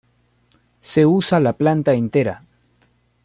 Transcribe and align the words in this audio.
Se 0.79 1.05
usa 1.05 1.39
la 1.39 1.53
planta 1.53 1.93
entera. 1.93 2.41